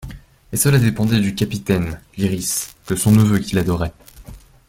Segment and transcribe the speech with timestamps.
[0.51, 3.93] Et cela dépendait du capitaine Lyrisse, de son neveu qu'il adorait.